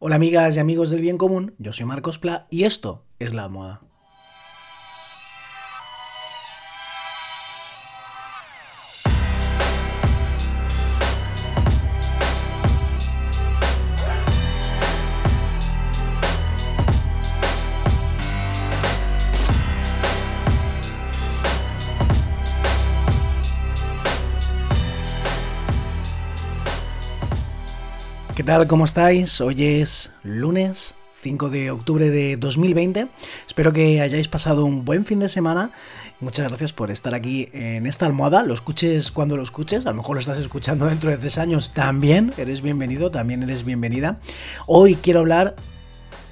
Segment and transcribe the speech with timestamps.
[0.00, 3.42] Hola amigas y amigos del bien común, yo soy Marcos Pla y esto es La
[3.42, 3.87] Almohada.
[28.38, 28.68] ¿Qué tal?
[28.68, 29.40] ¿Cómo estáis?
[29.40, 33.08] Hoy es lunes 5 de octubre de 2020.
[33.48, 35.72] Espero que hayáis pasado un buen fin de semana.
[36.20, 38.44] Muchas gracias por estar aquí en esta almohada.
[38.44, 39.86] Lo escuches cuando lo escuches.
[39.86, 41.74] A lo mejor lo estás escuchando dentro de tres años.
[41.74, 44.20] También eres bienvenido, también eres bienvenida.
[44.68, 45.56] Hoy quiero hablar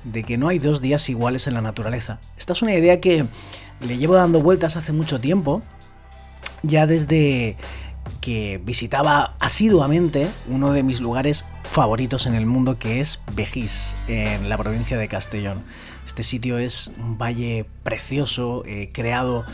[0.05, 2.21] de que no hay dos días iguales en la naturaleza.
[2.39, 3.27] Esta es una idea que
[3.81, 5.61] le llevo dando vueltas hace mucho tiempo.
[6.63, 7.57] Ya desde
[8.21, 14.49] que visitaba asiduamente uno de mis lugares favoritos en el mundo que es Vejís, en
[14.49, 15.63] la provincia de Castellón.
[16.07, 19.45] Este sitio es un valle precioso, eh, creado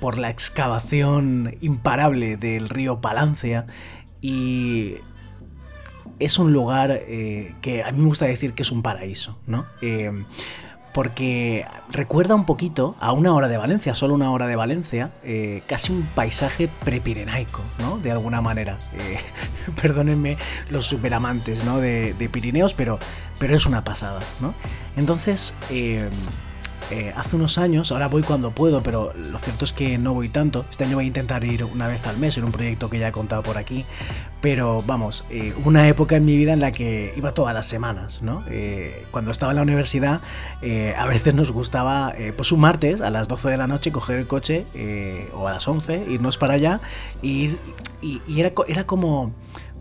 [0.00, 3.66] por la excavación imparable del río Palancia
[4.20, 4.96] y
[6.18, 9.66] es un lugar eh, que a mí me gusta decir que es un paraíso, ¿no?
[9.80, 10.24] Eh,
[10.92, 15.62] porque recuerda un poquito a una hora de Valencia, solo una hora de Valencia, eh,
[15.66, 17.98] casi un paisaje prepirenaico, ¿no?
[17.98, 18.78] De alguna manera.
[18.92, 19.18] Eh,
[19.80, 20.36] perdónenme
[20.70, 21.78] los superamantes, ¿no?
[21.78, 22.98] De, de, Pirineos, pero,
[23.38, 24.54] pero es una pasada, ¿no?
[24.96, 26.10] Entonces, eh,
[26.92, 30.28] eh, hace unos años, ahora voy cuando puedo, pero lo cierto es que no voy
[30.28, 30.66] tanto.
[30.70, 33.08] Este año voy a intentar ir una vez al mes en un proyecto que ya
[33.08, 33.86] he contado por aquí.
[34.42, 38.20] Pero vamos, eh, una época en mi vida en la que iba todas las semanas,
[38.20, 38.44] ¿no?
[38.50, 40.20] Eh, cuando estaba en la universidad,
[40.60, 44.18] eh, a veces nos gustaba, pues un martes a las 12 de la noche, coger
[44.18, 44.66] el coche,
[45.34, 46.80] o a las 11, irnos para allá,
[47.22, 47.56] y,
[48.02, 49.32] y, y era, era como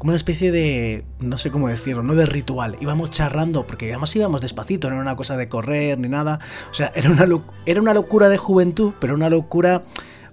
[0.01, 2.75] como una especie de, no sé cómo decirlo, no de ritual.
[2.81, 6.39] Íbamos charrando, porque además íbamos despacito, no era una cosa de correr ni nada.
[6.71, 7.27] O sea, era una,
[7.67, 9.83] era una locura de juventud, pero una locura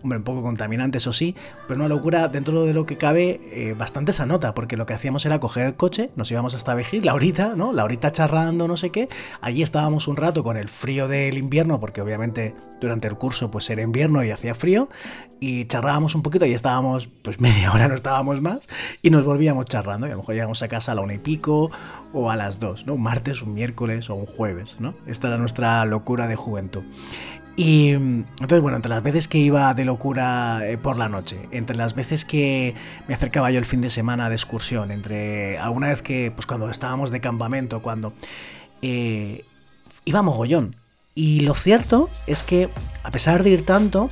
[0.03, 1.35] hombre, un poco contaminante, eso sí,
[1.67, 4.95] pero una locura dentro de lo que cabe eh, bastante esa nota, porque lo que
[4.95, 7.73] hacíamos era coger el coche, nos íbamos hasta Vejís, la horita, ¿no?
[7.73, 9.09] La horita charrando, no sé qué,
[9.41, 13.69] allí estábamos un rato con el frío del invierno, porque obviamente durante el curso pues
[13.71, 14.89] era invierno y hacía frío,
[15.41, 18.69] y charrábamos un poquito y estábamos, pues media hora no estábamos más,
[19.03, 21.19] y nos volvíamos charrando, y a lo mejor llegamos a casa a la una y
[21.19, 21.71] pico,
[22.13, 22.95] o a las dos, ¿no?
[22.95, 24.95] Un martes, un miércoles o un jueves, ¿no?
[25.07, 26.83] Esta era nuestra locura de juventud.
[27.59, 31.75] Y entonces, bueno, entre las veces que iba de locura eh, por la noche, entre
[31.77, 32.77] las veces que
[33.09, 36.71] me acercaba yo el fin de semana de excursión, entre alguna vez que, pues cuando
[36.71, 38.13] estábamos de campamento, cuando
[38.81, 39.45] eh,
[40.05, 40.77] iba mogollón.
[41.17, 42.71] Y lo cierto es que,
[43.03, 44.09] a pesar de ir tanto,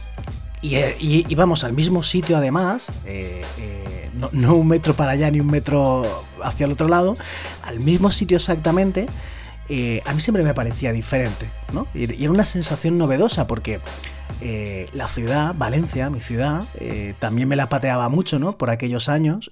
[0.60, 5.30] y, y íbamos al mismo sitio además, eh, eh, no, no un metro para allá
[5.30, 6.02] ni un metro
[6.42, 7.16] hacia el otro lado,
[7.62, 9.06] al mismo sitio exactamente,
[9.68, 11.86] eh, a mí siempre me parecía diferente, ¿no?
[11.94, 13.80] Y, era una sensación novedosa porque
[14.40, 18.56] eh, la ciudad, Valencia, mi ciudad, eh, también me la pateaba mucho, ¿no?
[18.56, 19.50] Por aquellos años.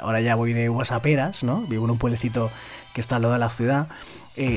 [0.00, 1.62] Ahora ya voy de Guasaperas, ¿no?
[1.62, 2.50] Vivo en un pueblecito
[2.94, 3.88] que está al lado de la ciudad.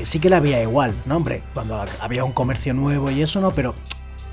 [0.04, 1.16] sí que la veía igual, ¿no?
[1.16, 3.52] Hombre, cuando había un comercio nuevo y eso, ¿no?
[3.52, 3.74] Pero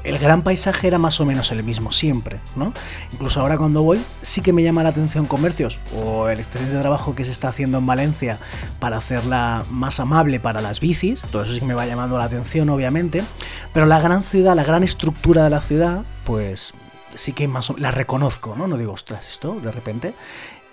[0.07, 2.73] el gran paisaje era más o menos el mismo siempre, ¿no?
[3.11, 7.15] Incluso ahora cuando voy sí que me llama la atención comercios o el excelente trabajo
[7.15, 8.39] que se está haciendo en Valencia
[8.79, 12.25] para hacerla más amable para las bicis, todo eso sí que me va llamando la
[12.25, 13.23] atención obviamente,
[13.73, 16.73] pero la gran ciudad, la gran estructura de la ciudad, pues
[17.15, 18.67] sí que más o la reconozco, ¿no?
[18.67, 20.15] No digo, ostras, esto de repente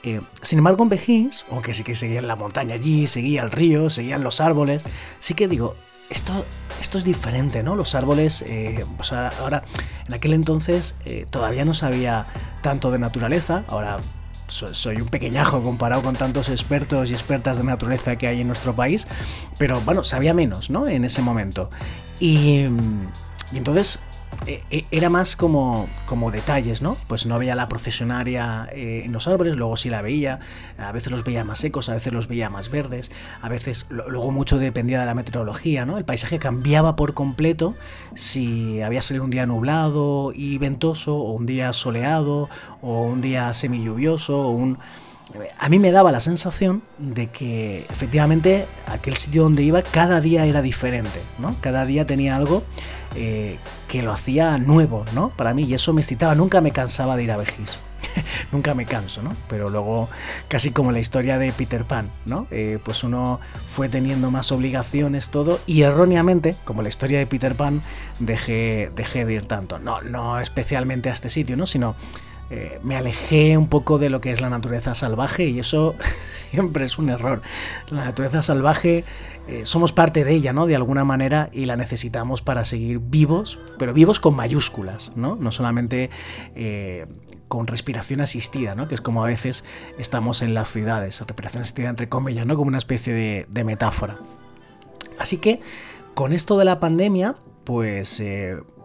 [0.05, 3.51] eh, sin embargo, en Vejís, aunque sí que seguía en la montaña allí, seguía el
[3.51, 4.85] río, seguían los árboles,
[5.19, 5.77] sí que digo,
[6.11, 6.45] esto,
[6.81, 7.77] esto es diferente, ¿no?
[7.77, 8.85] Los árboles, eh,
[9.41, 9.65] ahora,
[10.07, 12.27] en aquel entonces eh, todavía no sabía
[12.61, 13.99] tanto de naturaleza, ahora
[14.47, 18.47] so, soy un pequeñajo comparado con tantos expertos y expertas de naturaleza que hay en
[18.47, 19.07] nuestro país,
[19.59, 20.87] pero bueno, sabía menos, ¿no?
[20.87, 21.71] En ese momento.
[22.21, 22.67] Y,
[23.53, 23.99] entonces
[24.91, 26.97] era más como, como detalles, ¿no?
[27.07, 30.41] Pues no veía la procesionaria eh, en los árboles, luego sí la veía,
[30.79, 34.31] a veces los veía más secos, a veces los veía más verdes, a veces luego
[34.31, 35.99] mucho dependía de la meteorología, ¿no?
[35.99, 37.75] El paisaje cambiaba por completo
[38.15, 42.49] si había salido un día nublado y ventoso, o un día soleado,
[42.83, 44.79] o un día semilluvioso, o un...
[45.59, 50.45] A mí me daba la sensación de que efectivamente aquel sitio donde iba cada día
[50.45, 51.57] era diferente, ¿no?
[51.61, 52.63] Cada día tenía algo
[53.17, 55.31] eh, que lo hacía nuevo, ¿no?
[55.31, 57.79] Para mí, y eso me excitaba, nunca me cansaba de ir a Vejís.
[58.53, 59.33] nunca me canso, ¿no?
[59.49, 60.09] Pero luego,
[60.49, 62.47] casi como la historia de Peter Pan, ¿no?
[62.51, 67.55] Eh, pues uno fue teniendo más obligaciones, todo, y erróneamente, como la historia de Peter
[67.55, 67.83] Pan,
[68.19, 69.79] dejé, dejé de ir tanto.
[69.79, 71.67] No, no especialmente a este sitio, ¿no?
[71.67, 71.97] Sino
[72.51, 75.95] eh, me alejé un poco de lo que es la naturaleza salvaje y eso
[76.29, 77.41] siempre es un error.
[77.91, 79.05] La naturaleza salvaje
[79.49, 80.67] eh, somos parte de ella, ¿no?
[80.67, 85.37] De alguna manera y la necesitamos para seguir vivos, pero vivos con mayúsculas, ¿no?
[85.37, 86.11] No solamente
[86.55, 87.07] eh,
[87.49, 88.89] con respiración asistida, ¿no?
[88.89, 89.65] Que es como a veces
[89.99, 92.57] estamos en las ciudades, respiración asistida entre comillas, ¿no?
[92.57, 94.19] Como una especie de, de metáfora.
[95.19, 95.61] Así que
[96.15, 98.21] con esto de la pandemia, pues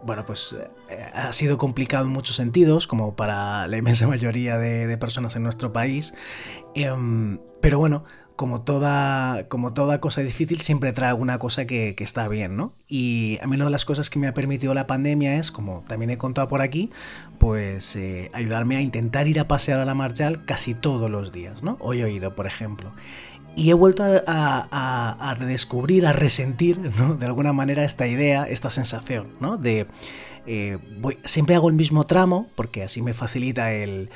[0.02, 0.56] bueno, pues
[0.88, 5.42] eh, ha sido complicado en muchos sentidos, como para la inmensa mayoría de, personas en
[5.42, 6.14] nuestro país.
[6.74, 8.04] Em, pero bueno,
[8.36, 12.72] como toda, como toda cosa difícil, siempre trae alguna cosa que, está bien, ¿no?
[12.88, 15.84] Y a mí una de las cosas que me ha permitido la pandemia es, como
[15.86, 16.90] también he contado por aquí,
[17.38, 21.62] pues eh, ayudarme a intentar ir a pasear a la Marjal casi todos los días,
[21.62, 21.76] ¿no?
[21.80, 22.92] Hoy he ido, por ejemplo.
[23.56, 27.14] Y he vuelto a, redescubrir, a resentir, ¿no?
[27.14, 29.56] De alguna manera esta idea, esta sensación, ¿no?
[29.56, 29.86] De...
[30.46, 30.78] Eh,
[31.24, 34.08] siempre hago el mismo tramo porque así me facilita el,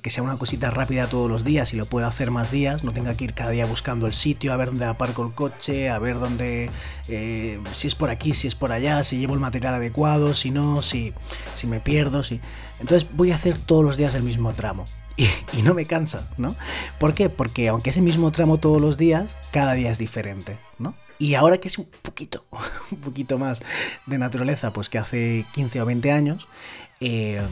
[0.00, 2.92] que sea una cosita rápida todos los días y lo pueda hacer más días, no
[2.92, 5.98] tenga que ir cada día buscando el sitio, a ver dónde aparco el coche, a
[5.98, 6.70] ver dónde,
[7.08, 10.52] eh, si es por aquí, si es por allá, si llevo el material adecuado, si
[10.52, 11.12] no, si,
[11.54, 12.40] si me pierdo, si...
[12.80, 14.84] Entonces voy a hacer todos los días el mismo tramo
[15.16, 16.54] y, no me cansa, ¿no?
[16.98, 17.28] ¿Por qué?
[17.28, 20.94] Porque aunque es el mismo tramo todos los días, cada día es diferente, ¿no?
[21.18, 22.44] Y ahora que es un poquito,
[22.90, 23.62] un poquito más
[24.06, 26.48] de naturaleza, pues que hace 15 o 20 años,
[27.00, 27.42] eh,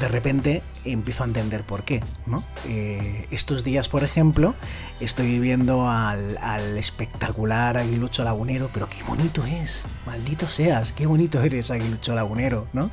[0.00, 2.02] de repente empiezo a entender por qué.
[2.26, 2.42] ¿no?
[2.66, 4.54] Eh, estos días, por ejemplo,
[5.00, 6.38] estoy viviendo al,
[6.76, 12.90] espectacular Aguilucho Lagunero, pero qué bonito es, maldito seas, qué bonito eres Aguilucho Lagunero, ¿no?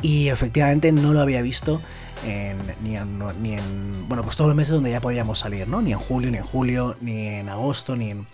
[0.00, 1.80] Y efectivamente no lo había visto
[2.82, 5.82] ni, en, ni en, bueno, pues todos los meses donde ya podíamos salir, ¿no?
[5.82, 8.26] Ni en julio, ni en julio, ni en agosto, ni en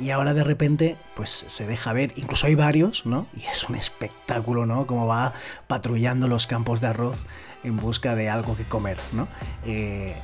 [0.00, 3.26] y ahora de repente pues se deja ver, incluso hay varios, ¿no?
[3.36, 4.86] Y es un espectáculo, ¿no?
[4.86, 5.34] Como va
[5.66, 7.26] patrullando los campos de arroz
[7.64, 9.28] en busca de algo que comer, ¿no?
[9.64, 10.14] Eh,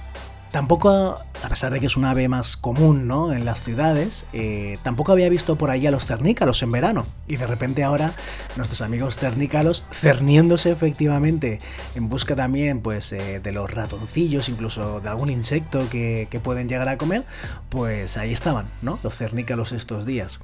[0.54, 3.32] Tampoco, a pesar de que es un ave más común ¿no?
[3.32, 7.06] en las ciudades, eh, tampoco había visto por ahí a los cernícalos en verano.
[7.26, 8.12] Y de repente ahora
[8.54, 11.58] nuestros amigos cernícalos, cerniéndose efectivamente
[11.96, 16.88] en busca también pues, eh, de los ratoncillos, incluso de algún insecto que, pueden llegar
[16.88, 17.24] a comer,
[17.68, 19.00] pues ahí estaban, ¿no?
[19.02, 20.38] los cernícalos estos días.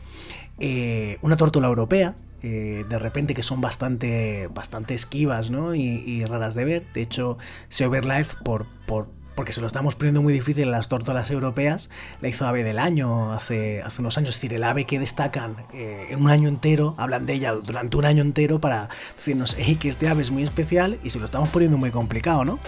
[0.59, 5.77] Eh, una tórtola europea, de repente que son bastante, bastante esquivas ¿no?
[5.77, 6.93] y, raras de ver.
[6.95, 11.31] De hecho, Seoverlife por, por porque se lo estamos poniendo muy difícil en las tórtolas
[11.31, 11.89] europeas,
[12.21, 15.57] la hizo ave del año hace, hace unos años, es decir, el ave que destacan
[15.73, 19.77] eh, en un año entero, hablan de ella durante un año entero para decirnos, hey,
[19.81, 22.59] que este ave es muy especial y se lo estamos poniendo muy complicado, ¿no?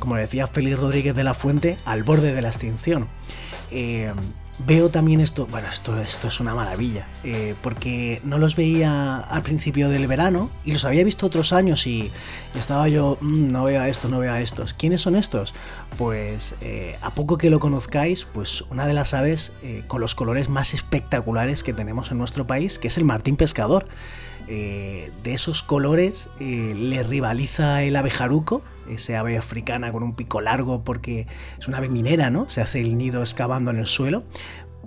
[0.00, 3.06] Como decía Félix Rodríguez de la Fuente, al borde de la extinción.
[3.70, 4.12] Eh,
[4.58, 9.42] Veo también esto, bueno, esto, esto es una maravilla, eh, porque no los veía al
[9.42, 12.10] principio del verano y los había visto otros años y,
[12.54, 14.72] estaba yo, mm, no veo a estos, no veo a estos.
[14.72, 15.52] ¿Quiénes son estos?
[15.98, 20.14] Pues eh, a poco que lo conozcáis, pues una de las aves eh, con los
[20.14, 23.86] colores más espectaculares que tenemos en nuestro país, que es el martín pescador.
[24.46, 31.26] de esos colores le rivaliza el abejaruco, ese ave africana con un pico largo porque
[31.58, 32.48] es una ave minera, ¿no?
[32.48, 34.24] Se hace el nido excavando en el suelo,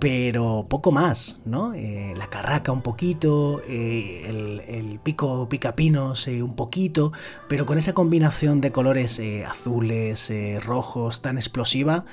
[0.00, 1.74] pero poco más, ¿no?
[1.74, 7.12] Eh, la carraca un poquito, eh, el, pico picapinos eh, un poquito,
[7.48, 10.32] pero con esa combinación de colores azules,
[10.64, 12.06] rojos, tan explosiva,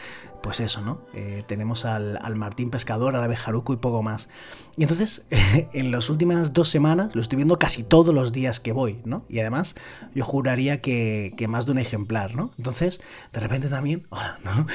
[0.48, 1.02] pues eso, ¿no?
[1.46, 4.30] tenemos al, martín pescador, al abejaruco y poco más.
[4.78, 5.26] Y entonces,
[5.74, 9.26] en las últimas dos semanas lo estoy viendo casi todos los días que voy, ¿no?
[9.28, 9.76] Y además,
[10.16, 12.52] yo juraría que, más de un ejemplar, ¿no?
[12.58, 13.02] Entonces,
[13.34, 14.06] de repente también,
[14.46, 14.68] ¿no?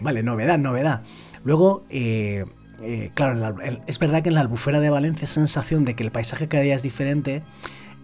[0.00, 1.02] vale, novedad, novedad.
[1.42, 2.44] Luego, eh,
[2.80, 3.58] eh, claro,
[3.88, 6.76] es verdad que en la albufera de Valencia sensación de que el paisaje cada día
[6.76, 7.42] es diferente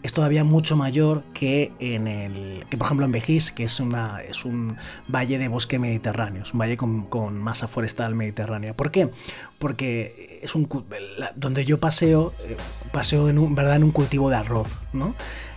[0.07, 4.23] es todavía mucho mayor que en el que por ejemplo en Vejís, que es una
[4.23, 4.77] es un
[5.09, 8.75] valle de bosque mediterráneo, es un valle con, masa forestal mediterránea.
[8.75, 9.11] ¿Por qué?
[9.59, 10.69] Porque es un
[11.35, 12.57] donde yo paseo eh,
[12.93, 15.15] paseo en un verdad en un cultivo de arroz, ¿no?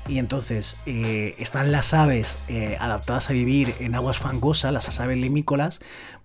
[0.07, 2.35] Y entonces están las aves
[2.79, 5.81] adaptadas a vivir en aguas fangosas, las aves limícolas,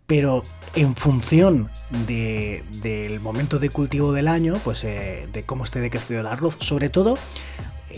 [0.06, 0.42] pero
[0.74, 1.70] en función
[2.06, 6.90] del momento de cultivo del año, pues eh, de cómo esté decrecido el arroz, sobre
[6.90, 7.18] todo, eh,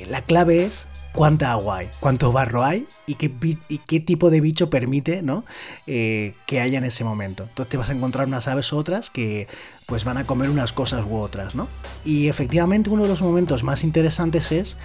[0.05, 0.87] la clave es
[1.17, 5.45] cuánta agua hay, cuánto barro hay y qué, tipo de bicho permite ¿no?
[5.87, 7.45] Eh, que haya en ese momento.
[7.45, 9.49] Entonces te vas a encontrar unas aves u otras que
[9.87, 11.69] pues van a comer unas cosas u otras, ¿no?
[12.05, 14.77] Y efectivamente uno de los momentos más interesantes es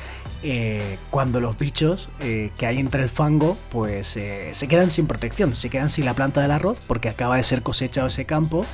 [0.44, 5.56] eh, cuando los bichos eh, que hay entre el fango pues se quedan sin protección,
[5.56, 8.66] se quedan sin la planta del arroz porque acaba de ser cosechado ese campo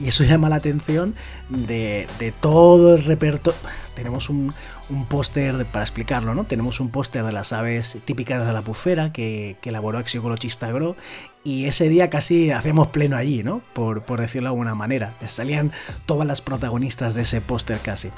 [0.00, 1.14] y eso llama la atención
[1.48, 3.58] de, de todo el repertorio.
[3.94, 4.52] Tenemos un,
[4.88, 6.44] un póster, para explicarlo, ¿no?
[6.44, 10.96] Tenemos un póster de las aves típicas de la pufera que, que elaboró Exicolochista Gro
[11.44, 13.62] y ese día casi hacemos pleno allí, ¿no?
[13.72, 15.16] Por, por decirlo de alguna manera.
[15.26, 15.72] Salían
[16.04, 18.10] todas las protagonistas de ese póster casi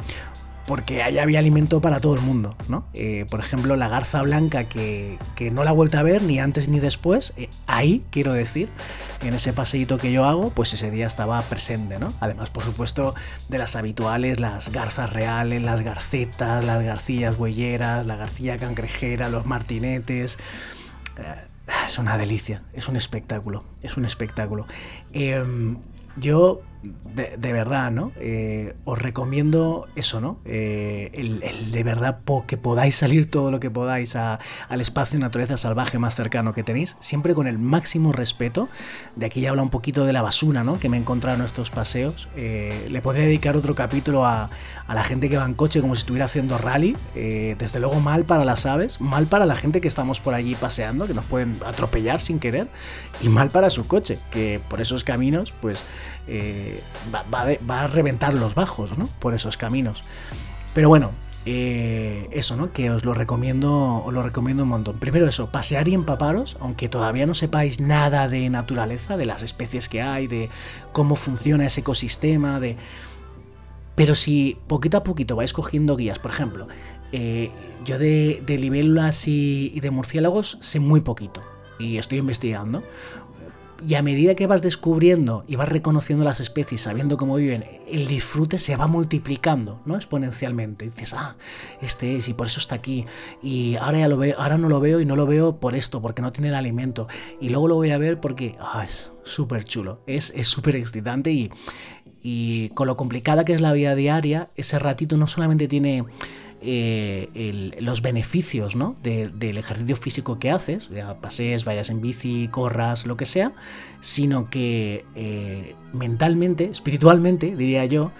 [0.69, 2.85] porque ahí había alimento para todo el mundo, ¿no?
[2.93, 5.19] Eh, por ejemplo, la garza blanca que,
[5.51, 8.69] no la he vuelto a ver ni antes ni después, eh, ahí quiero decir,
[9.23, 12.13] en ese paseíto que yo hago, pues ese día estaba presente, ¿no?
[12.21, 13.15] Además, por supuesto,
[13.49, 19.47] de las habituales, las garzas reales, las garcetas, las garcillas huelleras, la garcilla cangrejera, los
[19.47, 20.37] martinetes.
[21.17, 21.49] Eh,
[21.87, 24.67] es una delicia, es un espectáculo, es un espectáculo.
[25.15, 25.79] Em,
[26.17, 28.13] yo de, verdad, ¿no?
[28.21, 30.39] Eh, os recomiendo eso, ¿no?
[30.45, 35.57] Eh, el, de verdad que podáis salir todo lo que podáis al espacio de naturaleza
[35.57, 38.69] salvaje más cercano que tenéis, siempre con el máximo respeto.
[39.17, 40.79] De aquí ya habla un poquito de la basura, ¿no?
[40.79, 42.29] Que me he encontrado en estos paseos.
[42.37, 44.51] Eh, le podría dedicar otro capítulo a,
[44.87, 46.97] a, la gente que va en coche como si estuviera haciendo rally.
[47.15, 51.07] desde luego mal para las aves, mal para la gente que estamos por allí paseando,
[51.07, 52.69] que nos pueden atropellar sin querer,
[53.21, 55.85] y mal para su coche, que por esos caminos, pues
[57.13, 59.09] va, a reventar los bajos, ¿no?
[59.19, 60.03] Por esos caminos.
[60.75, 61.13] Pero bueno,
[61.47, 62.73] eh, eso, ¿no?
[62.73, 64.99] Que os lo recomiendo, os lo recomiendo un montón.
[64.99, 69.89] Primero eso, pasear y empaparos, aunque todavía no sepáis nada de naturaleza, de las especies
[69.89, 70.51] que hay, de
[70.93, 72.61] cómo funciona ese ecosistema.
[73.95, 76.69] Pero si poquito a poquito vais cogiendo guías, por ejemplo,
[77.13, 77.51] eh,
[77.85, 81.43] yo de, libélulas y, y de murciélagos sé muy poquito
[81.79, 82.83] y estoy investigando
[83.87, 88.07] y a medida que vas descubriendo y vas reconociendo las especies, sabiendo cómo viven, el
[88.07, 89.97] disfrute se va multiplicando, ¿no?
[89.97, 90.85] Exponencialmente.
[90.85, 91.37] dices, ah,
[91.81, 93.07] este es y por eso está aquí.
[93.43, 96.03] Y ahora ya lo veo, ahora no lo veo y no lo veo por esto,
[96.03, 97.07] porque no tiene el alimento.
[97.41, 100.01] Y luego lo voy a ver porque ah, es súper chulo.
[100.07, 101.51] Es súper excitante y,
[102.23, 106.05] y con lo complicada que es la vida diaria, ese ratito no solamente tiene
[106.61, 108.95] eh, los beneficios ¿no?
[109.03, 113.53] del ejercicio físico que haces, ya pasees, vayas en bici, corras, lo que sea,
[114.01, 118.13] sino que eh, mentalmente, espiritualmente, diría yo,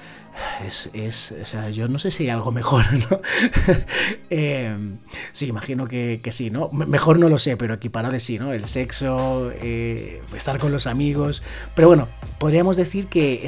[0.65, 3.21] es, es, o sea, yo no sé si hay algo mejor, ¿no?
[4.31, 4.99] Em,
[5.33, 6.71] sí, imagino que, sí, ¿no?
[6.71, 8.53] Mejor no lo sé, pero equiparable sí, ¿no?
[8.53, 11.43] El sexo, eh, estar con los amigos.
[11.75, 13.47] Pero bueno, podríamos decir que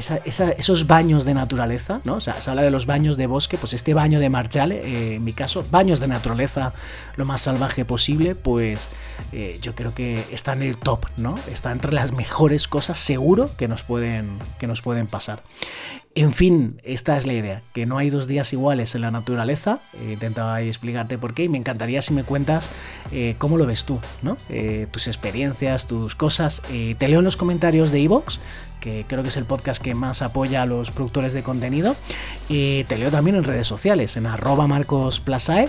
[0.57, 2.15] esos baños de naturaleza, ¿no?
[2.15, 5.15] O sea, se habla de los baños de bosque, pues este baño de Marchale, eh,
[5.15, 6.73] en mi caso, baños de naturaleza
[7.15, 8.89] lo más salvaje posible, pues
[9.31, 11.35] eh, yo creo que está en el top, ¿no?
[11.51, 15.43] Está entre las mejores cosas seguro que nos pueden, que nos pueden pasar.
[16.13, 19.79] En fin, esta es la idea, que no hay dos días iguales en la naturaleza.
[19.93, 22.69] Eh, intentaba explicarte por qué y me encantaría si me cuentas
[23.13, 24.35] eh, cómo lo ves tú, ¿no?
[24.49, 26.61] Eh, tus experiencias, tus cosas.
[26.97, 28.41] te leo en los comentarios de Evox
[28.81, 31.95] que creo que es el podcast que más apoya a los productores de contenido.
[32.49, 35.21] Y te leo también en redes sociales, en arroba Marcos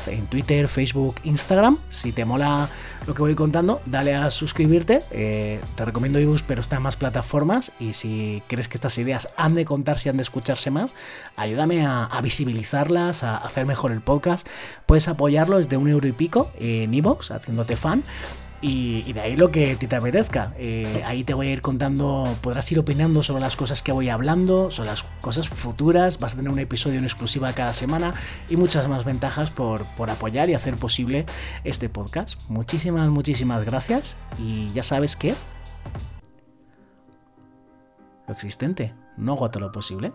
[0.09, 1.79] en Twitter, Facebook, Instagram.
[1.89, 2.69] Si te mola
[3.07, 5.03] lo que voy contando, dale a suscribirte.
[5.11, 7.71] Eh, te recomiendo ibus, pero está en más plataformas.
[7.79, 10.95] Y si crees que estas ideas han de contarse han de escucharse más,
[11.37, 14.49] ayúdame a, visibilizarlas, a hacer mejor el podcast.
[14.87, 18.03] Puedes apoyarlo desde un euro y pico en iVoox, haciéndote fan.
[18.65, 20.55] Y, de ahí lo que te apetezca.
[20.57, 24.09] Eh, ahí te voy a ir contando, podrás ir opinando sobre las cosas que voy
[24.09, 28.15] hablando, sobre las cosas futuras, vas a tener un episodio en exclusiva cada semana
[28.49, 31.27] y muchas más ventajas por, por apoyar y hacer posible
[31.65, 32.41] este podcast.
[32.49, 35.35] Muchísimas, muchísimas gracias y ya sabes que
[38.29, 40.13] lo existente no agota lo posible.